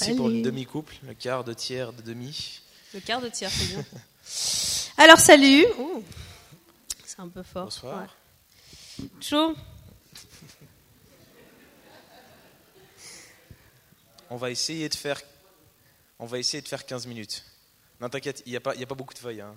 [0.00, 2.60] Merci pour le demi-couple, le quart de tiers de demi.
[2.92, 3.84] Le quart de tiers, c'est bien.
[5.04, 5.64] Alors, salut.
[7.04, 7.66] c'est un peu fort.
[7.66, 8.16] Bonsoir.
[9.20, 9.54] Chaud
[14.30, 15.20] On va essayer de faire,
[16.18, 17.44] on va essayer de faire 15 minutes.
[18.00, 19.42] Non, t'inquiète, il n'y a, pas, a pas beaucoup de feuilles.
[19.42, 19.54] Hein.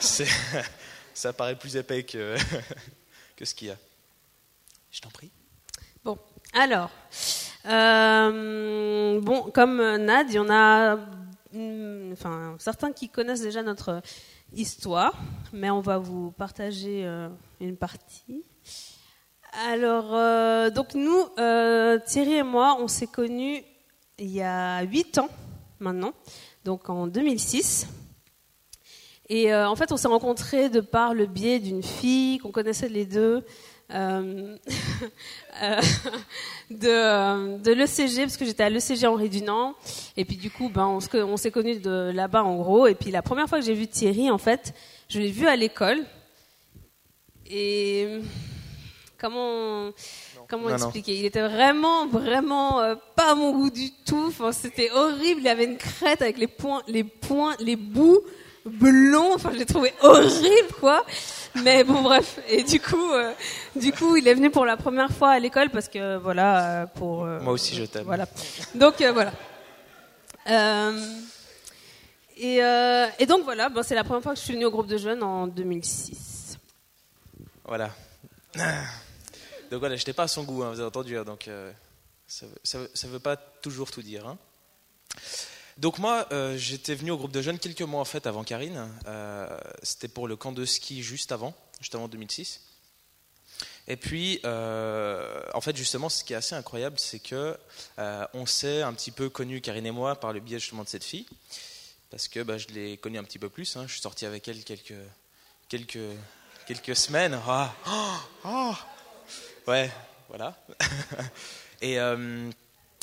[1.14, 2.36] ça paraît plus épais que,
[3.36, 3.78] que ce qu'il y a.
[4.90, 5.30] Je t'en prie.
[6.04, 6.18] Bon,
[6.52, 6.90] alors,
[7.66, 10.96] euh, bon, comme Nad, il y en a
[11.52, 14.00] mm, enfin, certains qui connaissent déjà notre
[14.52, 15.14] histoire,
[15.52, 17.28] mais on va vous partager euh,
[17.60, 18.44] une partie.
[19.68, 21.24] Alors, euh, donc nous,
[22.06, 23.62] Thierry et moi, on s'est connus
[24.18, 25.28] il y a 8 ans
[25.80, 26.12] maintenant,
[26.64, 27.88] donc en 2006.
[29.28, 33.06] Et en fait, on s'est rencontrés de par le biais d'une fille qu'on connaissait les
[33.06, 33.44] deux,
[33.92, 34.56] euh,
[35.62, 35.80] euh,
[36.70, 39.74] de, de l'ECG, parce que j'étais à l'ECG Henri Dunant.
[40.16, 42.86] Et puis du coup, ben, on, on s'est connus de là-bas en gros.
[42.86, 44.74] Et puis la première fois que j'ai vu Thierry, en fait,
[45.08, 46.04] je l'ai vu à l'école.
[47.50, 48.20] Et
[49.18, 49.90] comment
[50.50, 51.16] comment expliquer?
[51.16, 54.26] Il était vraiment, vraiment euh, pas à mon goût du tout.
[54.28, 55.40] Enfin, c'était horrible.
[55.40, 58.20] Il avait une crête avec les points, les points, les bouts
[58.64, 59.34] blonds.
[59.34, 61.04] Enfin, je l'ai trouvé horrible, quoi.
[61.56, 62.38] Mais bon, bref.
[62.48, 63.32] Et du coup, euh,
[63.74, 66.86] du coup, il est venu pour la première fois à l'école parce que voilà, euh,
[66.86, 67.24] pour.
[67.24, 68.04] Euh, Moi aussi, je t'aime.
[68.04, 68.26] Voilà.
[68.74, 69.32] Donc voilà.
[72.36, 72.56] Et,
[73.18, 74.96] et, donc voilà, ben, c'est la première fois que je suis venue au groupe de
[74.96, 76.58] jeunes en 2006.
[77.64, 77.90] Voilà.
[79.70, 81.16] Donc voilà, je n'étais pas à son goût, hein, vous avez entendu.
[81.16, 81.48] Hein, donc
[82.26, 84.26] ça ne veut pas toujours tout dire.
[84.26, 84.36] Hein.
[85.80, 88.86] Donc moi, euh, j'étais venu au groupe de jeunes quelques mois en fait avant Karine.
[89.06, 89.48] Euh,
[89.82, 92.60] c'était pour le camp de ski juste avant, juste avant 2006.
[93.88, 97.56] Et puis, euh, en fait, justement, ce qui est assez incroyable, c'est que
[98.34, 101.04] on s'est un petit peu connus, Karine et moi, par le biais justement de cette
[101.04, 101.26] fille,
[102.10, 103.74] parce que bah, je l'ai connue un petit peu plus.
[103.76, 103.84] Hein.
[103.86, 104.92] Je suis sorti avec elle quelques
[105.70, 105.98] quelques
[106.66, 107.40] quelques semaines.
[107.48, 107.72] Ah,
[108.44, 108.74] oh,
[109.66, 109.90] ouais,
[110.28, 110.62] voilà.
[111.80, 111.98] et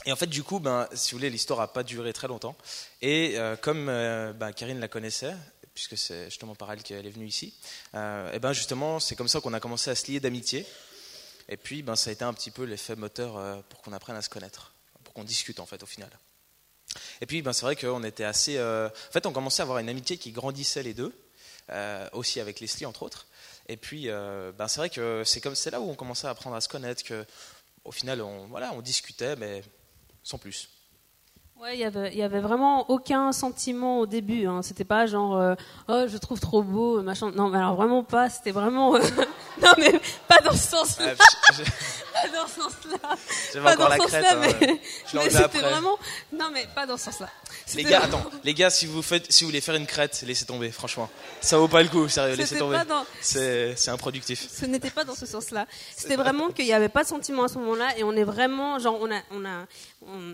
[0.07, 2.55] et en fait, du coup, ben, si vous voulez, l'histoire n'a pas duré très longtemps.
[3.01, 5.35] Et euh, comme euh, ben, Karine la connaissait,
[5.73, 7.53] puisque c'est justement par elle qu'elle est venue ici,
[7.93, 10.65] euh, et ben justement, c'est comme ça qu'on a commencé à se lier d'amitié.
[11.49, 14.21] Et puis, ben, ça a été un petit peu l'effet moteur pour qu'on apprenne à
[14.21, 14.73] se connaître,
[15.03, 16.09] pour qu'on discute en fait au final.
[17.19, 18.57] Et puis, ben, c'est vrai qu'on était assez.
[18.61, 21.13] En fait, on commençait à avoir une amitié qui grandissait les deux,
[22.13, 23.27] aussi avec Leslie entre autres.
[23.67, 26.55] Et puis, ben, c'est vrai que c'est comme c'est là où on commençait à apprendre
[26.55, 27.25] à se connaître, que
[27.83, 29.63] au final, on, voilà, on discutait, mais
[30.27, 30.69] sans plus.
[31.59, 34.45] Ouais, il y avait, vraiment aucun sentiment au début.
[34.45, 34.61] Hein.
[34.61, 35.55] C'était pas genre, euh,
[35.87, 37.31] oh, je trouve trop beau, machin.
[37.31, 38.29] Non, mais alors vraiment pas.
[38.29, 38.99] C'était vraiment, euh,
[39.61, 41.15] non, mais pas dans ce sens-là.
[41.15, 43.63] pas dans ce sens-là.
[43.63, 44.53] Pas dans ce sens-là, hein.
[44.59, 44.79] mais,
[45.13, 45.97] mais c'était vraiment,
[46.31, 47.29] non, mais pas dans ce sens-là.
[47.75, 50.45] Les gars, attends, les gars, si vous faites, si vous voulez faire une crête, laissez
[50.45, 51.09] tomber, franchement.
[51.41, 52.79] Ça vaut pas le coup, sérieux, laissez tomber.
[53.21, 54.47] C'est, c'est improductif.
[54.49, 55.67] Ce n'était pas dans ce sens-là.
[55.95, 58.79] C'était vraiment qu'il n'y avait pas de sentiment à ce moment-là, et on est vraiment,
[58.79, 59.65] genre, on a, on a,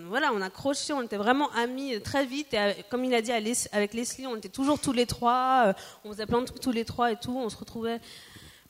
[0.07, 3.31] voilà, on a accroché, on était vraiment amis très vite, et comme il a dit
[3.31, 5.73] avec Leslie, on était toujours tous les trois, euh,
[6.05, 7.99] on faisait plein de trucs tous les trois et tout, on se retrouvait.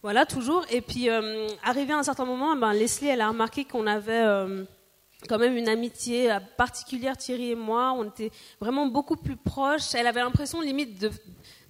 [0.03, 0.66] Voilà, toujours.
[0.69, 4.12] Et puis, euh, arrivé à un certain moment, ben, Leslie, elle a remarqué qu'on avait
[4.12, 4.66] euh,
[5.30, 7.94] quand même une amitié euh, particulière, Thierry et moi.
[7.97, 9.96] On était vraiment beaucoup plus proches.
[9.96, 11.09] Elle avait l'impression, limite, de,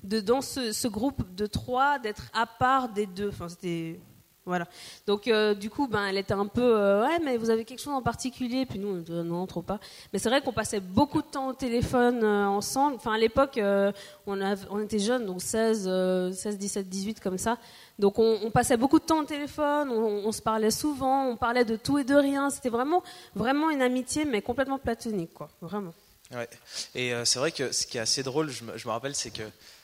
[0.03, 3.29] de dans ce, ce, groupe de trois, d'être à part des deux.
[3.29, 3.99] Enfin, c'était
[4.45, 4.67] voilà.
[5.07, 7.79] Donc euh, du coup, ben, elle était un peu euh, ouais, mais vous avez quelque
[7.79, 8.65] chose en particulier?
[8.65, 9.79] Puis nous, non, trop pas.
[10.11, 12.95] Mais c'est vrai qu'on passait beaucoup de temps au téléphone ensemble.
[12.95, 13.93] Enfin, à l'époque, on,
[14.27, 17.57] on, était jeunes, donc 16, 16, 17, 18 comme ça.
[17.99, 21.75] Donc on, passait beaucoup de temps au téléphone, on, se parlait souvent, on parlait de
[21.75, 22.49] tout et de rien.
[22.49, 23.03] C'était vraiment,
[23.35, 25.49] vraiment une amitié, mais complètement platonique, quoi.
[25.61, 25.93] Vraiment.
[26.31, 26.49] Ouais.
[26.95, 29.43] Et euh, c'est vrai que ce qui est assez drôle, je me, rappelle, c'est que,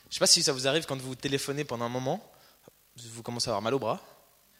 [0.09, 2.19] je sais pas si ça vous arrive quand vous téléphonez pendant un moment,
[3.13, 4.01] vous commencez à avoir mal au bras.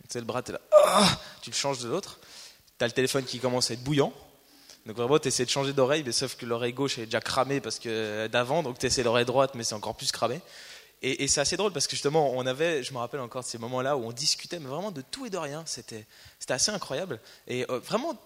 [0.10, 2.20] Sais, le bras, es là, ah tu le changes de l'autre.
[2.78, 4.12] Tu as le téléphone qui commence à être bouillant.
[4.86, 7.62] Donc vraiment, tu essaies de changer d'oreille, mais sauf que l'oreille gauche est déjà cramée
[7.62, 10.42] parce que d'avant, donc tu essaies l'oreille droite, mais c'est encore plus cramé.
[11.02, 13.58] Et, c'est assez drôle parce que justement, on avait, je me rappelle encore de ces
[13.58, 15.64] moments-là où on discutait, mais vraiment de tout et de rien.
[15.66, 16.06] C'était,
[16.40, 17.22] c'était assez incroyable.
[17.48, 18.20] Et euh, vraiment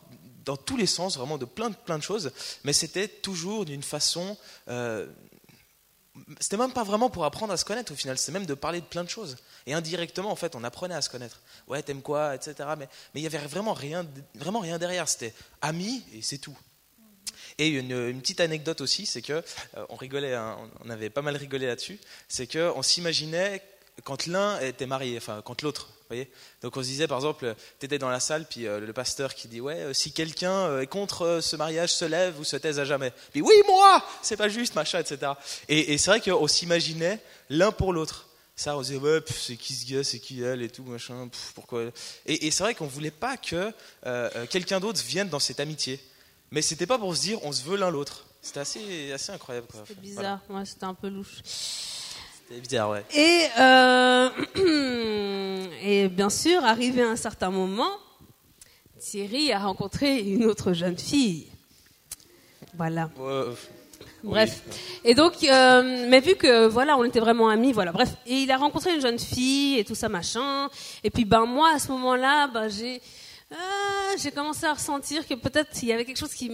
[0.43, 2.31] dans tous les sens, vraiment de plein de, plein de choses.
[2.63, 4.37] Mais c'était toujours d'une façon.
[4.69, 5.05] Euh,
[6.39, 8.81] c'était même pas vraiment pour apprendre à se connaître au final, c'est même de parler
[8.81, 9.37] de plein de choses.
[9.65, 11.41] Et indirectement, en fait, on apprenait à se connaître.
[11.67, 12.69] Ouais, t'aimes quoi, etc.
[12.77, 14.05] Mais il n'y avait vraiment rien,
[14.35, 15.07] vraiment rien derrière.
[15.09, 16.57] C'était amis et c'est tout.
[17.57, 21.35] Et une, petite anecdote aussi, c'est que euh, on rigolait, hein, on avait pas mal
[21.35, 23.61] rigolé là-dessus, c'est qu'on s'imaginait
[24.03, 25.89] quand l'un était marié, enfin quand l'autre.
[26.09, 26.29] Voyez
[26.61, 29.33] Donc on se disait par exemple, tu étais dans la salle, puis euh, le pasteur
[29.35, 32.57] qui dit ouais, euh, si quelqu'un euh, est contre ce mariage se lève ou se
[32.57, 33.11] taise à jamais.
[33.31, 35.33] Puis oui moi, c'est pas juste machin, etc.
[35.69, 37.19] Et, c'est vrai qu'on s'imaginait
[37.49, 38.29] l'un pour l'autre.
[38.55, 41.29] Ça, on disait ouais, c'est qui ce gars, c'est qui elle et tout machin.
[41.55, 41.85] pourquoi
[42.25, 43.71] Et, c'est vrai qu'on voulait pas que
[44.47, 45.99] quelqu'un d'autre vienne dans cette amitié.
[46.51, 48.25] Mais c'était pas pour se dire on se veut l'un l'autre.
[48.43, 49.67] C'était assez, assez incroyable.
[49.87, 51.41] C'était bizarre, ouais, c'était un peu louche.
[52.47, 53.05] C'était bizarre, ouais.
[53.15, 54.29] Et, euh,
[55.83, 57.91] et bien sûr, arrivé à un certain moment,
[58.99, 61.47] Thierry a rencontré une autre jeune fille.
[62.75, 63.09] Voilà.
[64.23, 64.63] Bref.
[65.03, 67.91] Et donc, euh, mais vu que voilà, on était vraiment amis, voilà.
[67.91, 68.09] Bref.
[68.25, 70.69] Et il a rencontré une jeune fille et tout ça machin.
[71.03, 73.01] Et puis ben moi à ce moment-là, ben j'ai
[73.51, 73.55] euh,
[74.17, 76.49] j'ai commencé à ressentir que peut-être il y avait quelque chose qui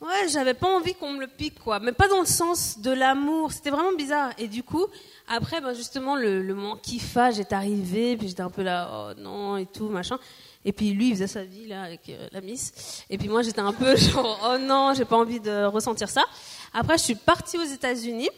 [0.00, 1.80] Ouais, j'avais pas envie qu'on me le pique, quoi.
[1.80, 3.50] Mais pas dans le sens de l'amour.
[3.50, 4.30] C'était vraiment bizarre.
[4.38, 4.86] Et du coup,
[5.26, 8.16] après, ben justement, le, le moment kiffage est arrivé.
[8.16, 10.18] Puis j'étais un peu là, oh non, et tout, machin.
[10.64, 13.04] Et puis lui, il faisait sa vie, là, avec euh, la miss.
[13.10, 16.24] Et puis moi, j'étais un peu genre, oh non, j'ai pas envie de ressentir ça.
[16.72, 18.30] Après, je suis partie aux États-Unis.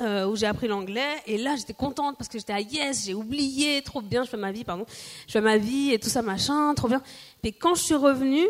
[0.00, 3.12] Euh, où j'ai appris l'anglais et là j'étais contente parce que j'étais à yes j'ai
[3.12, 4.86] oublié trop bien je fais ma vie pardon
[5.26, 7.02] je fais ma vie et tout ça machin trop bien
[7.42, 8.46] puis quand je suis revenue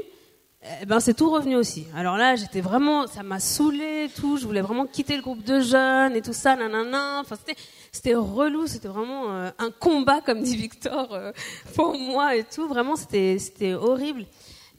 [0.64, 1.86] eh ben c'est tout revenu aussi.
[1.96, 4.36] Alors là, j'étais vraiment, ça m'a saoulé, tout.
[4.36, 7.18] Je voulais vraiment quitter le groupe de jeunes et tout ça, nanana.
[7.20, 7.60] Enfin, c'était,
[7.90, 11.32] c'était relou, c'était vraiment euh, un combat, comme dit Victor, euh,
[11.74, 12.68] pour moi et tout.
[12.68, 14.24] Vraiment, c'était, c'était horrible.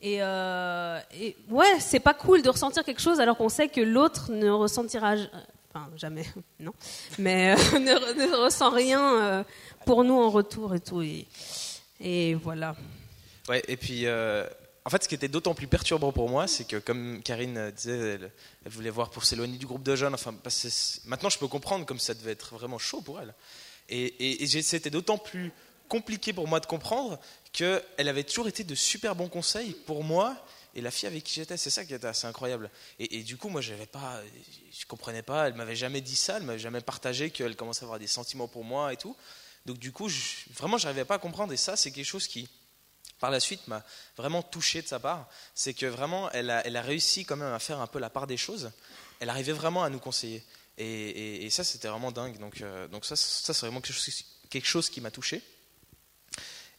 [0.01, 3.81] Et, euh, et ouais, c'est pas cool de ressentir quelque chose alors qu'on sait que
[3.81, 5.15] l'autre ne ressentira,
[5.74, 6.25] enfin jamais,
[6.62, 6.71] non,
[7.19, 9.45] mais ne, ne, ressent rien
[9.85, 11.01] pour nous en retour et tout.
[11.01, 11.27] Et,
[12.00, 12.75] et voilà.
[13.50, 14.06] Ouais, et puis
[14.85, 18.19] en fait, ce qui était d'autant plus perturbant pour moi, c'est que, comme Karine disait,
[18.65, 20.13] elle, voulait voir pour s'éloigner du groupe de jeunes.
[20.13, 20.35] Enfin,
[21.06, 23.33] maintenant, je peux comprendre comme ça devait être vraiment chaud pour elle.
[23.88, 25.53] Et, c'était d'autant plus
[25.88, 27.19] compliqué pour moi de comprendre
[27.53, 30.35] qu'elle avait toujours été de super bons conseils pour moi
[30.75, 31.56] et la fille avec qui j'étais.
[31.56, 32.69] C'est ça qui était assez incroyable.
[33.00, 34.19] Et, du coup, moi, j'avais pas,
[34.77, 35.47] je comprenais pas.
[35.47, 36.38] Elle m'avait jamais dit ça.
[36.38, 39.15] Elle m'avait jamais partagé qu'elle commençait à avoir des sentiments pour moi et tout.
[39.65, 40.19] Donc, du coup, je,
[40.53, 41.53] vraiment, j'arrivais pas à comprendre.
[41.53, 42.50] Et ça, c'est quelque chose qui
[43.24, 43.81] par la suite m'a
[44.18, 47.54] vraiment touché de sa part, c'est que vraiment elle a, elle a, réussi quand même
[47.54, 48.70] à faire un peu la part des choses.
[49.22, 50.44] Elle arrivait vraiment à nous conseiller.
[50.78, 52.38] Et, et, ça, c'était vraiment dingue.
[52.38, 55.42] Donc, euh, donc ça, ça c'est vraiment quelque chose, quelque chose qui m'a touché.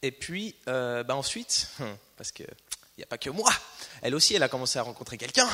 [0.02, 1.66] Et puis, euh, bah ensuite,
[2.18, 2.46] parce qu'il
[2.98, 3.50] n'y a pas que moi,
[4.02, 5.48] elle aussi, elle a commencé à rencontrer quelqu'un.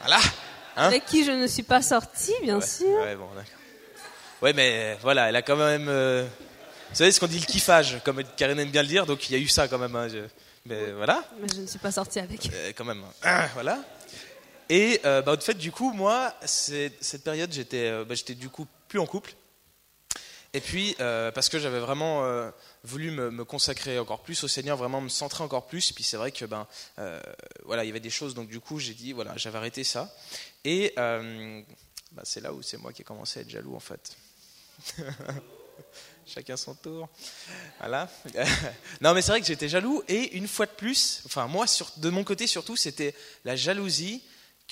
[0.00, 0.18] Voilà.
[0.76, 2.88] Hein Avec qui je ne suis pas sortie, bien sûr.
[3.00, 3.28] Ouais, bon,
[4.40, 5.90] ouais, mais voilà, elle a quand même.
[5.90, 6.26] Euh,
[6.94, 9.36] savez ce qu'on dit le kiffage, comme Karine aime bien le dire, donc il y
[9.36, 9.96] a eu ça quand même.
[9.96, 10.08] Hein,
[10.64, 11.24] mais voilà.
[11.40, 12.50] Mais je ne suis pas sortie avec.
[12.52, 13.02] Euh, quand même.
[13.22, 13.78] Ah, voilà.
[14.68, 18.66] Et euh, bah, fait, du coup, moi, cette période, j'étais, euh, bah, j'étais du coup
[18.88, 19.34] plus en couple.
[20.52, 22.22] Et puis, euh, parce que j'avais vraiment
[22.82, 25.90] voulu me, consacrer encore plus au Seigneur, vraiment me centrer encore plus.
[25.90, 26.66] Et puis c'est vrai que ben,
[27.64, 28.34] voilà, il y avait des choses.
[28.34, 30.10] Donc du coup, j'ai dit voilà, j'avais arrêté ça.
[30.64, 34.16] Et bah, c'est là où c'est moi qui ai commencé à être jaloux en fait.
[36.26, 37.08] chacun son tour.
[37.78, 38.10] Voilà.
[39.00, 40.02] non, mais c'est vrai que j'étais jaloux.
[40.08, 41.66] Et une fois de plus, enfin, moi,
[41.98, 43.14] de mon côté surtout, c'était
[43.44, 44.22] la jalousie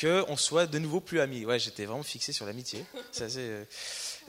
[0.00, 1.44] qu'on soit de nouveau plus amis.
[1.44, 2.84] Ouais, j'étais vraiment fixé sur l'amitié.
[3.20, 3.64] Euh,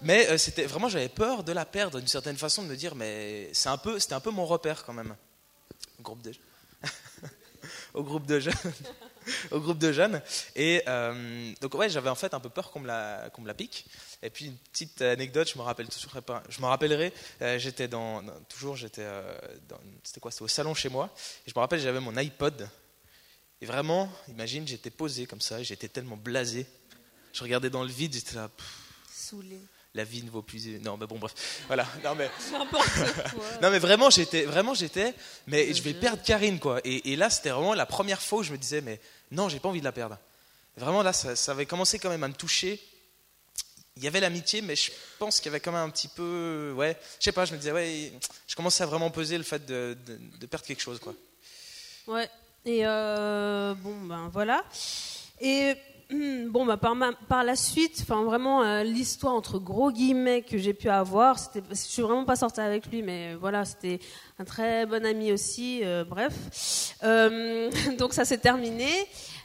[0.03, 2.95] mais euh, c'était vraiment, j'avais peur de la perdre d'une certaine façon, de me dire,
[2.95, 5.15] mais c'est un peu, c'était un peu mon repère quand même.
[6.01, 6.33] Groupe de
[7.95, 8.53] au groupe de jeunes.
[9.51, 10.21] au groupe de jeunes.
[10.55, 13.53] Et euh, donc, ouais, j'avais en fait un peu peur qu'on me, la, me la
[13.53, 13.85] pique.
[14.21, 16.11] Et puis, une petite anecdote, je me rappelle toujours.
[16.49, 19.03] Je me rappellerai, euh, j'étais dans, Toujours, j'étais.
[19.03, 19.37] Euh,
[20.03, 21.13] c'était quoi C'était au salon chez moi.
[21.45, 22.69] Et je me rappelle, j'avais mon iPod.
[23.61, 26.65] Et vraiment, imagine, j'étais posé comme ça, j'étais tellement blasé.
[27.33, 28.49] Je regardais dans le vide, j'étais là.
[29.11, 29.59] Saoulé
[29.95, 30.79] la vie ne vaut plus.
[30.81, 31.63] Non, mais bon, bref.
[31.67, 31.87] Voilà.
[32.03, 32.29] Non, mais.
[33.61, 35.13] non, mais vraiment, j'étais, vraiment, j'étais.
[35.47, 36.81] Mais je vais perdre Karine, quoi.
[36.83, 38.99] Et, là, c'était vraiment la première fois où je me disais, mais
[39.31, 40.17] non, j'ai pas envie de la perdre.
[40.77, 42.81] Vraiment, là, ça, avait commencé quand même à me toucher.
[43.97, 46.73] Il y avait l'amitié, mais je pense qu'il y avait quand même un petit peu.
[46.75, 48.11] Ouais, je sais pas, je me disais, ouais,
[48.45, 49.97] je commençais à vraiment peser le fait de,
[50.49, 51.13] perdre quelque chose, quoi.
[52.07, 52.29] Ouais.
[52.65, 54.65] Et euh, bon, ben voilà.
[55.39, 55.75] Et
[56.11, 61.39] bon, bah, par, la suite, vraiment euh, l'histoire entre gros guillemets que j'ai pu avoir,
[61.39, 63.99] c'était, je suis vraiment pas sortie avec lui, mais voilà, c'était
[64.39, 65.81] un très bon ami aussi.
[65.83, 66.33] Euh, bref,
[67.03, 68.89] euh, donc ça s'est terminé.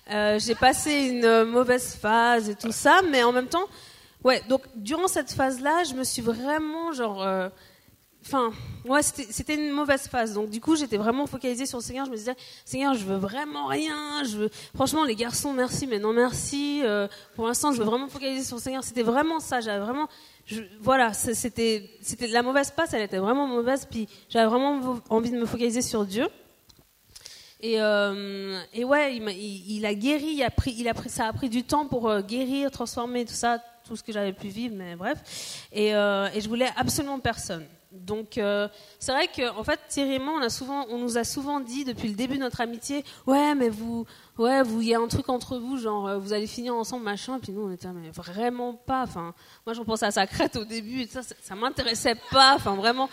[0.09, 3.67] j'ai passé une mauvaise phase et tout ça, mais en même temps,
[4.25, 4.43] ouais.
[4.49, 7.50] Donc durant cette phase-là, je me suis vraiment genre
[8.22, 8.52] Enfin,
[8.84, 10.34] ouais, c'était une mauvaise phase.
[10.34, 12.04] Donc, du coup, j'étais vraiment focalisée sur le Seigneur.
[12.04, 12.34] Je me disais,
[12.64, 14.24] Seigneur, je veux vraiment rien.
[14.24, 14.50] Je veux...
[14.74, 16.82] Franchement, les garçons, merci, mais non merci.
[16.84, 18.84] Euh, pour l'instant, je veux vraiment focaliser sur le Seigneur.
[18.84, 19.60] C'était vraiment ça.
[19.60, 20.06] J'avais vraiment,
[20.44, 20.60] je...
[20.80, 22.92] voilà, c'était, la mauvaise passe.
[22.92, 23.86] Elle était vraiment mauvaise.
[23.90, 26.28] Puis, j'avais vraiment envie de me focaliser sur Dieu.
[27.62, 30.34] Et, euh, et ouais, il, il, a guéri.
[30.34, 33.24] Il a pris, il a pris, ça a pris du temps pour euh, guérir, transformer
[33.24, 34.74] tout ça, tout ce que j'avais pu vivre.
[34.76, 35.66] Mais bref.
[35.72, 37.66] Et, euh, et je voulais absolument personne.
[37.92, 38.68] Donc euh,
[39.00, 41.59] c'est vrai qu'en en fait Thierry et moi on a souvent on nous a souvent
[41.59, 44.06] dit depuis le début de notre amitié ouais mais vous
[44.38, 47.04] ouais vous il y a un truc entre vous genre euh, vous allez finir ensemble
[47.04, 47.38] machin.
[47.38, 49.02] Et puis nous on était mais vraiment pas.
[49.02, 49.35] Enfin
[49.66, 52.54] moi j'en pensais à sa crête au début et ça ça, m'intéressait pas.
[52.54, 53.09] Enfin vraiment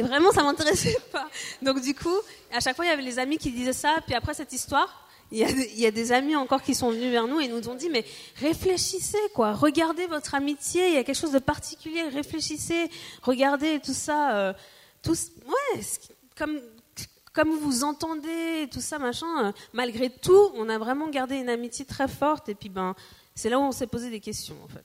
[0.00, 1.28] vraiment ça m'intéressait pas.
[1.60, 2.16] Donc du coup
[2.52, 3.96] à chaque fois il y avait les amis qui disaient ça.
[4.06, 7.40] Puis après cette histoire il y, a, des amis encore qui sont venus vers nous
[7.40, 8.04] et nous ont dit mais
[8.36, 12.90] réfléchissez quoi, regardez votre amitié, il y a quelque chose de particulier, réfléchissez,
[13.22, 14.52] regardez tout ça, euh,
[15.08, 15.80] ouais,
[16.36, 16.60] comme
[17.32, 19.54] comme vous entendez tout ça machin.
[19.72, 22.94] Malgré tout, on a vraiment gardé une amitié très forte et puis ben
[23.34, 24.84] c'est là où on s'est posé des questions en fait.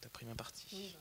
[0.00, 0.96] T'as pris ma partie.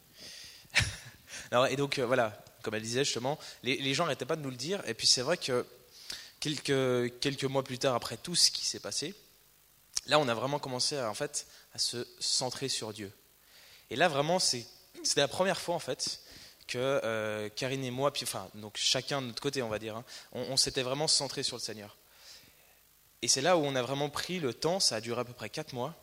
[1.52, 4.42] Alors, et donc euh, voilà, comme elle disait justement, les, les gens n'arrêtaient pas de
[4.42, 5.66] nous le dire et puis c'est vrai que
[6.40, 9.16] quelques, quelques mois plus tard, après tout ce qui s'est passé,
[10.08, 13.12] là, on a vraiment commencé à, en fait, à se centrer sur Dieu.
[13.90, 14.68] Et là, vraiment, c'était
[15.18, 16.22] la première fois, en fait,
[16.68, 20.06] que euh, Karine et moi, enfin, donc chacun de notre côté, on va dire, hein,
[20.34, 21.98] on, s'était vraiment centré sur le Seigneur.
[23.22, 25.34] Et c'est là où on a vraiment pris le temps, ça a duré à peu
[25.34, 25.96] près quatre mois,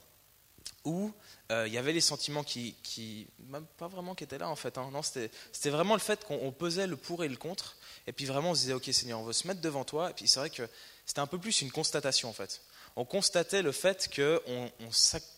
[0.84, 1.12] où
[1.52, 4.56] euh, il y avait les sentiments qui, qui même pas vraiment qui étaient là en
[4.56, 4.78] fait.
[4.78, 4.90] Hein.
[4.92, 5.30] Non, c'était
[5.70, 7.76] vraiment le fait qu'on pesait le pour et le contre,
[8.06, 10.10] et puis vraiment, on se disait, ok Seigneur, on veut se mettre devant toi.
[10.10, 10.68] Et puis c'est vrai que
[11.06, 12.60] c'était un peu plus une constatation en fait.
[12.96, 14.70] On constatait le fait qu'on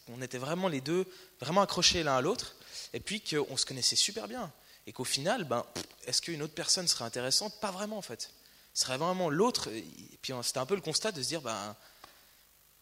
[0.08, 1.06] on, était vraiment les deux,
[1.40, 2.54] vraiment accrochés l'un à l'autre,
[2.92, 4.52] et puis qu'on se connaissait super bien.
[4.86, 5.64] Et qu'au final, ben,
[6.06, 7.58] est-ce qu'une autre personne serait intéressante?
[7.60, 8.30] Pas vraiment en fait.
[8.74, 9.68] Ce serait vraiment l'autre.
[9.68, 11.74] Et puis c'était un peu le constat de se dire, ben,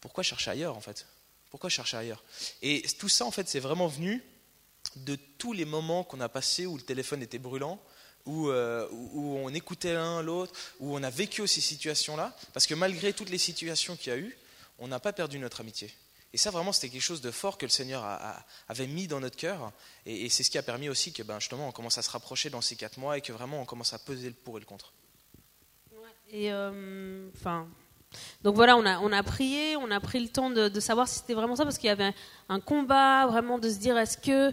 [0.00, 1.06] pourquoi chercher ailleurs en fait?
[1.50, 2.24] Pourquoi chercher ailleurs?
[2.62, 4.24] Et tout ça en fait, c'est vraiment venu
[4.96, 7.80] de tous les moments qu'on a passés où le téléphone était brûlant,
[8.26, 13.12] euh, où, on écoutait l'un l'autre, où on a vécu ces situations-là, parce que malgré
[13.12, 14.36] toutes les situations qu'il y a eu,
[14.78, 15.92] on n'a pas perdu notre amitié.
[16.32, 18.04] Et ça, vraiment, c'était quelque chose de fort que le Seigneur
[18.68, 19.70] avait mis dans notre cœur.
[20.04, 22.50] Et, c'est ce qui a permis aussi que, ben, justement, on commence à se rapprocher
[22.50, 24.66] dans ces quatre mois et que vraiment, on commence à peser le pour et le
[24.66, 24.92] contre.
[26.32, 27.68] Et euh, enfin,
[28.42, 31.06] donc voilà, on a, on a prié, on a pris le temps de, de savoir
[31.06, 32.12] si c'était vraiment ça, parce qu'il y avait
[32.48, 34.52] un combat, vraiment de se dire, est-ce que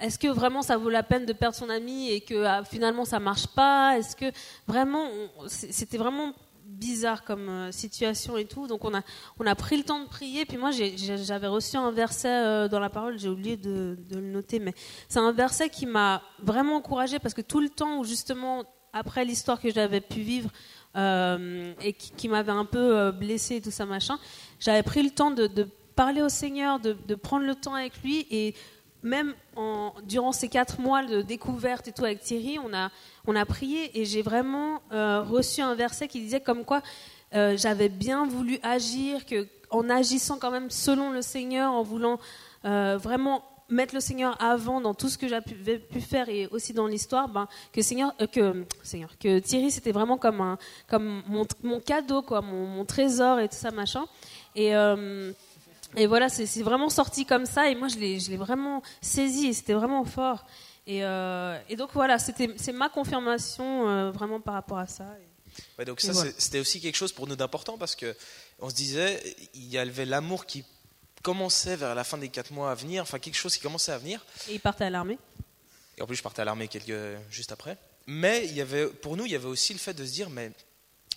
[0.00, 3.04] est-ce que vraiment ça vaut la peine de perdre son ami et que ah, finalement
[3.04, 3.98] ça marche pas?
[3.98, 4.32] Est-ce que
[4.66, 5.06] vraiment,
[5.46, 6.34] c'était vraiment
[6.70, 8.66] bizarre comme euh, situation et tout.
[8.66, 9.02] Donc on a,
[9.38, 10.44] on a pris le temps de prier.
[10.46, 14.58] Puis moi j'avais reçu un verset euh, dans la parole, j'ai oublié de, le noter,
[14.58, 14.74] mais
[15.08, 19.24] c'est un verset qui m'a vraiment encouragé parce que tout le temps où justement après
[19.24, 20.50] l'histoire que j'avais pu vivre
[20.96, 24.18] euh, et qui, m'avait un peu blessé et tout ça machin,
[24.58, 28.26] j'avais pris le temps de, parler au Seigneur, de, de prendre le temps avec lui
[28.30, 28.54] et
[29.02, 29.34] même
[30.04, 32.90] durant ces quatre mois de découverte et tout avec Thierry, on a,
[33.26, 36.82] on a prié et j'ai vraiment euh, reçu un verset qui disait comme quoi
[37.34, 42.18] euh, j'avais bien voulu agir, que en agissant quand même selon le Seigneur, en voulant
[42.64, 46.72] euh, vraiment mettre le Seigneur avant dans tout ce que j'avais pu faire et aussi
[46.72, 51.46] dans l'histoire, ben, que Seigneur, que Seigneur, que Thierry c'était vraiment comme un, comme mon,
[51.62, 54.06] mon cadeau quoi, mon, mon, trésor et tout ça machin.
[54.56, 54.74] Et
[55.96, 59.74] et voilà, c'est vraiment sorti comme ça, et moi je l'ai vraiment saisi, et c'était
[59.74, 60.46] vraiment fort.
[60.86, 65.04] Et, euh, et, donc voilà, c'est ma confirmation euh, vraiment par rapport à ça.
[65.78, 68.16] Ouais, donc ça, c'était aussi quelque chose pour nous d'important, parce que
[68.60, 69.22] on se disait,
[69.54, 70.64] il y avait l'amour qui
[71.22, 73.98] commençait vers la fin des quatre mois à venir, enfin quelque chose qui commençait à
[73.98, 74.24] venir.
[74.48, 75.18] Et il partait à l'armée.
[75.98, 77.76] Et en plus, je partais à l'armée quelques juste après.
[78.06, 80.30] Mais il y avait, pour nous, il y avait aussi le fait de se dire,
[80.30, 80.50] mais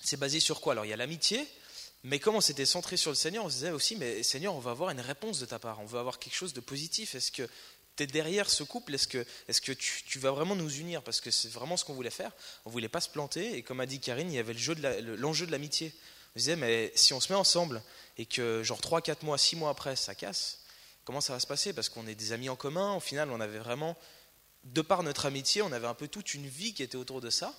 [0.03, 0.73] c'est basé sur quoi?
[0.73, 1.47] Alors il y a l'amitié,
[2.03, 4.59] mais comme on s'était centré sur le Seigneur, on se disait aussi, mais Seigneur, on
[4.59, 7.15] va avoir une réponse de ta part, on veut avoir quelque chose de positif.
[7.15, 7.47] Est-ce que
[7.95, 8.93] tu es derrière ce couple?
[8.95, 11.01] Est-ce que, est que tu, vas vraiment nous unir?
[11.01, 12.33] Parce que c'est vraiment ce qu'on voulait faire.
[12.65, 13.55] On voulait pas se planter.
[13.55, 14.53] Et comme a dit Karine, il y avait
[15.15, 15.93] l'enjeu de l'amitié.
[16.35, 17.81] On se disait, mais si on se met ensemble
[18.17, 20.59] et que genre 3, 4 mois, 6 mois après, ça casse,
[21.05, 21.71] comment ça va se passer?
[21.71, 22.95] Parce qu'on est des amis en commun.
[22.95, 23.95] Au final, on avait vraiment,
[24.65, 27.29] de par notre amitié, on avait un peu toute une vie qui était autour de
[27.29, 27.53] ça.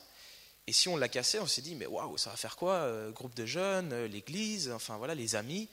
[0.66, 3.10] Et si on l'a cassé, on s'est dit, mais waouh, ça va faire quoi euh,
[3.10, 5.68] Groupe de jeunes, euh, l'église, enfin voilà, les amis.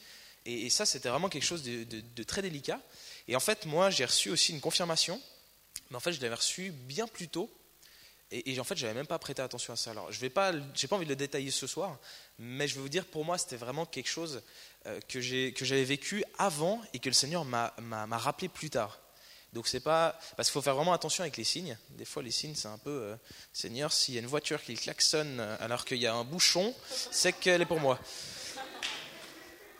[0.45, 2.81] Et, ça, c'était vraiment quelque chose de, très délicat.
[3.27, 5.21] Et en fait, moi, j'ai reçu aussi une confirmation,
[5.89, 7.49] mais en fait, je l'avais reçu bien plus tôt.
[8.31, 9.91] Et, en fait, je n'avais même pas prêté attention à ça.
[9.91, 11.99] Alors, je n'ai pas, pas envie de le détailler ce soir,
[12.39, 14.41] mais je vais vous dire, pour moi, c'était vraiment quelque chose
[14.87, 18.99] euh, que j'avais vécu avant et que le Seigneur m'a rappelé plus tard.
[19.53, 21.77] Donc c'est pas parce qu'il faut faire vraiment attention avec les signes.
[21.89, 23.15] Des fois les signes c'est un peu euh,
[23.51, 26.73] Seigneur, s'il y a une voiture qui klaxonne euh, alors qu'il y a un bouchon,
[27.11, 27.99] c'est qu'elle est pour moi.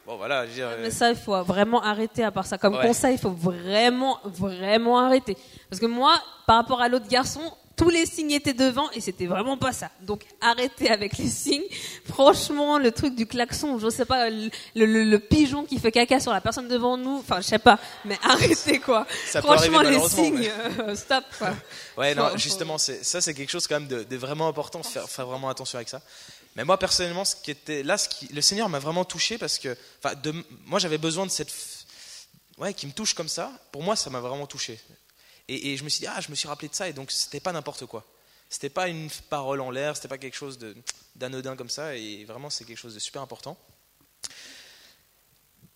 [0.06, 2.58] Bon voilà, je dire, euh, Mais ça, il faut vraiment arrêter à part ça.
[2.58, 2.88] Comme Ouais.
[2.88, 5.38] conseil, il faut vraiment, vraiment arrêter.
[5.70, 7.42] Parce que moi, par rapport à l'autre garçon,
[7.82, 9.90] tous les signes étaient devant et c'était vraiment pas ça.
[10.02, 11.64] Donc arrêtez avec les signes.
[12.08, 16.20] Franchement, le truc du klaxon, je sais pas, le, le- le pigeon qui fait caca
[16.20, 19.08] sur la personne devant nous, enfin je sais pas, mais arrêtez quoi.
[19.26, 21.50] Ça Franchement, arriver, les signes, mais- euh, stop quoi.
[21.98, 25.26] Ouais, non, justement, ça c'est quelque chose quand même de, de vraiment important, faire, faire
[25.26, 26.02] vraiment attention avec ça.
[26.56, 29.58] Mais moi personnellement, ce qui était là, ce qui, le Seigneur m'a vraiment touché parce
[29.58, 30.34] que, enfin, de,
[30.66, 31.52] moi j'avais besoin de cette,
[32.60, 33.52] ouais, qui me touche comme ça.
[33.72, 34.80] Pour moi, ça m'a vraiment touché.
[35.54, 37.42] Et, je me suis dit, ah, je me suis rappelé de ça, et donc c'était
[37.42, 38.06] pas n'importe quoi.
[38.50, 40.58] C'était pas une parole en l'air, c'était pas quelque chose
[41.16, 43.58] d'anodin comme ça, et vraiment c'est quelque chose de super important.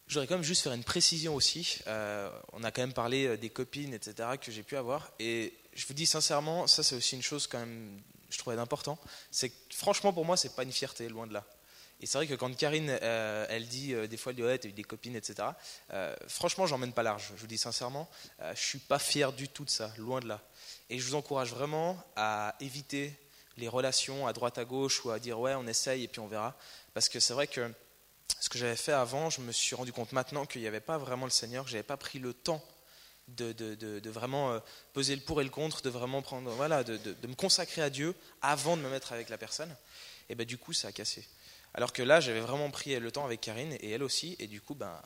[0.07, 1.79] Je voudrais quand même juste faire une précision aussi.
[1.87, 5.11] Euh, on a quand même parlé euh, des copines, etc., que j'ai pu avoir.
[5.19, 8.97] Et je vous dis sincèrement, ça c'est aussi une chose quand même, je trouvais d'important.
[9.31, 11.45] C'est franchement pour moi, c'est pas une fierté, loin de là.
[12.01, 14.57] Et c'est vrai que quand Karine, euh, elle dit, euh, des fois, elle dit, ouais,
[14.57, 15.47] t'as eu des copines, etc.
[15.93, 17.31] euh, franchement, j'emmène pas large.
[17.35, 18.09] Je vous dis sincèrement,
[18.53, 20.41] je suis pas fier du tout de ça, loin de là.
[20.89, 23.17] Et je vous encourage vraiment à éviter
[23.57, 26.27] les relations à droite à gauche ou à dire, ouais, on essaye et puis on
[26.27, 26.55] verra.
[26.93, 27.71] Parce que c'est vrai que
[28.41, 30.97] ce que j'avais fait avant, je me suis rendu compte maintenant qu'il n'y avait pas
[30.97, 32.61] vraiment le Seigneur, que j'avais pas pris le temps
[33.29, 34.59] de, de- de- vraiment
[34.93, 38.13] peser le pour et le contre, de vraiment prendre, voilà, de me consacrer à Dieu
[38.41, 39.73] avant de me mettre avec la personne.
[40.29, 41.25] Et ben du coup, ça a cassé.
[41.75, 44.61] Alors que là, j'avais vraiment pris le temps avec Karine et elle aussi, et du
[44.61, 44.99] coup, ben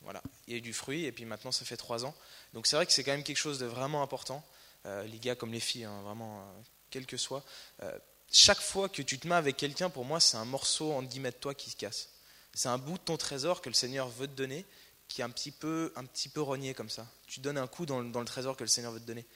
[0.00, 2.14] voilà, il y a eu du fruit, et puis maintenant, ça fait trois ans.
[2.54, 4.44] Donc c'est vrai que c'est quand même quelque chose de vraiment important,
[4.86, 7.44] euh, les gars comme les filles, hein, vraiment, euh, quel que soit.
[7.82, 7.98] Euh,
[8.32, 11.32] chaque fois que tu te mets avec quelqu'un, pour moi, c'est un morceau en guillemets
[11.32, 12.08] de toi qui se casse.
[12.54, 14.64] C'est un bout de ton trésor que le Seigneur veut te donner,
[15.08, 17.06] qui est un petit peu, un petit peu rogné comme ça.
[17.26, 19.26] Tu donnes un coup dans le, dans le trésor que le Seigneur veut te donner.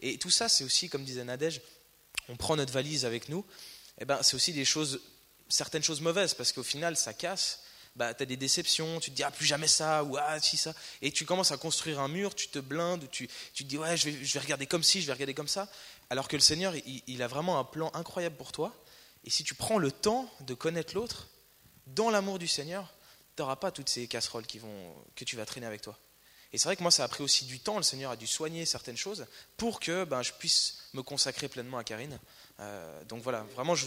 [0.00, 1.60] Et tout ça, c'est aussi, comme disait Nadège,
[2.28, 3.44] on prend notre valise avec nous.
[4.00, 5.00] Et ben, c'est aussi des choses,
[5.48, 7.60] certaines choses mauvaises, parce qu'au final, ça casse.
[7.96, 10.56] Bah, tu as des déceptions, tu te dis ah plus jamais ça ou ah si
[10.56, 13.76] ça, et tu commences à construire un mur, tu te blindes, tu, tu te dis
[13.76, 15.68] ouais je vais, je vais regarder comme ci, je vais regarder comme ça,
[16.08, 18.72] alors que le Seigneur il, a vraiment un plan incroyable pour toi.
[19.24, 21.28] Et si tu prends le temps de connaître l'autre,
[21.86, 22.94] dans l'amour du Seigneur,
[23.36, 25.98] tu n'auras pas toutes ces casseroles qui vont, que tu vas traîner avec toi.
[26.52, 27.76] Et c'est vrai que moi, ça a pris aussi du temps.
[27.76, 29.26] Le Seigneur a dû soigner certaines choses
[29.56, 32.18] pour que ben, je puisse me consacrer pleinement à Karine.
[32.60, 33.86] Euh, donc voilà, vraiment, je.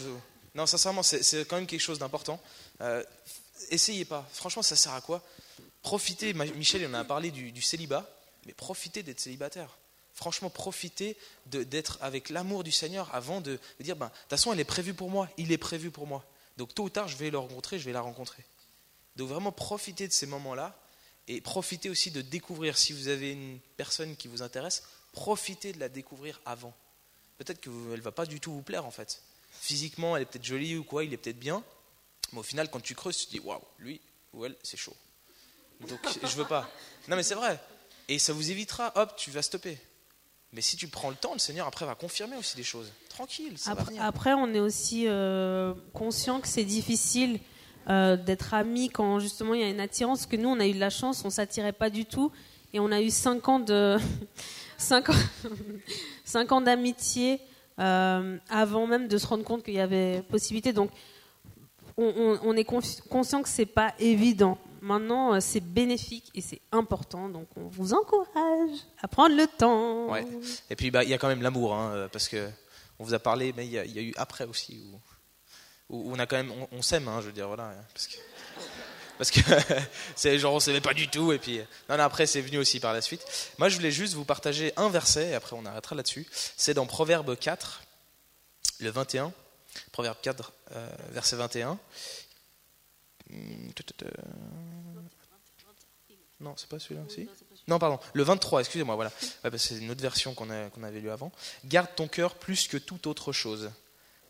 [0.54, 2.40] Non, sincèrement, c'est quand même quelque chose d'important.
[2.80, 3.02] Euh,
[3.70, 4.28] essayez pas.
[4.32, 5.22] Franchement, ça sert à quoi?
[5.82, 6.34] Profitez.
[6.34, 8.08] Michel, en a parlé du, célibat,
[8.46, 9.76] mais profitez d'être célibataire.
[10.14, 14.52] Franchement, profitez d'être avec l'amour du Seigneur avant de, de dire ben, de toute façon,
[14.52, 16.24] elle est prévue pour moi, il est prévu pour moi.
[16.58, 18.44] Donc tôt ou tard, je vais le rencontrer, je vais la rencontrer.
[19.16, 20.76] Donc vraiment profitez de ces moments-là
[21.28, 25.80] et profitez aussi de découvrir, si vous avez une personne qui vous intéresse, profitez de
[25.80, 26.74] la découvrir avant.
[27.38, 29.22] Peut-être qu'elle ne va pas du tout vous plaire en fait.
[29.60, 31.62] Physiquement, elle est peut-être jolie ou quoi, il est peut-être bien,
[32.32, 34.00] mais au final, quand tu creuses, tu te dis waouh, lui
[34.32, 34.96] ou elle, c'est chaud.
[35.88, 36.68] Donc je veux pas.
[37.08, 37.60] Non mais c'est vrai.
[38.08, 39.78] Et ça vous évitera, hop, tu vas stopper.
[40.52, 42.92] Mais si tu prends le temps, le Seigneur après va confirmer aussi des choses.
[43.08, 44.04] Tranquille, ça va Après, venir.
[44.04, 47.40] après, on est aussi euh, conscient que c'est difficile
[47.88, 50.26] euh, d'être amis quand justement il y a une attirance.
[50.26, 52.32] Que nous, on a eu de la chance, on s'attirait pas du tout,
[52.74, 53.96] et on a eu cinq ans de
[54.78, 55.14] cinq ans,
[56.24, 57.40] cinq ans d'amitié
[57.78, 60.72] euh, avant même de se rendre compte qu'il y avait possibilité.
[60.72, 60.90] Donc,
[61.96, 64.58] on, est conscient que c'est pas évident.
[64.80, 67.28] Maintenant, euh, c'est bénéfique et c'est important.
[67.28, 70.10] Donc, on vous encourage à prendre le temps.
[70.10, 70.26] Ouais.
[70.70, 72.48] Et puis bah, il y a quand même l'amour, hein, euh, parce que
[72.98, 74.90] on vous a parlé, mais il y, a- eu après aussi
[75.88, 77.84] où, on a quand même, on, on s'aime, hein, je veux dire voilà, hein,
[79.22, 79.40] parce que
[80.16, 83.00] c'est genre on s'aimait pas du tout et puis après c'est venu aussi par la
[83.00, 83.24] suite.
[83.56, 86.26] Moi je voulais juste vous partager un verset et après on arrêtera là-dessus.
[86.56, 87.84] C'est dans Proverbe 4,
[88.80, 89.32] le 21.
[89.92, 91.78] Proverbe 4, euh, verset 21.
[93.30, 94.06] Hum, tut, tut, tut.
[96.40, 97.28] Non, c'est pas celui-là aussi
[97.68, 99.12] Non, pardon, le 23, excusez-moi, voilà.
[99.56, 101.30] C'est une autre version qu'on avait lue avant.
[101.64, 103.70] Garde ton cœur plus que toute autre chose,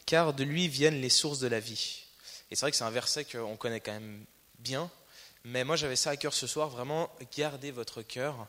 [0.05, 2.03] car de lui viennent les sources de la vie.
[2.51, 4.27] Et c'est vrai que c'est un verset qu'on connaît quand même
[4.63, 4.91] bien,
[5.45, 8.47] mais moi j'avais ça à cœur ce soir, vraiment, gardez votre cœur,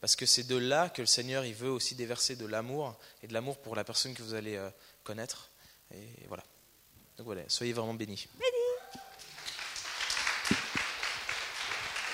[0.00, 3.26] parce que c'est de là que le Seigneur il veut aussi déverser de l'amour, et
[3.26, 4.68] de l'amour pour la personne que vous allez euh,
[5.02, 5.50] connaître.
[5.94, 6.44] Et voilà.
[7.16, 8.26] Donc voilà, soyez vraiment bénis.
[8.38, 8.63] Béni.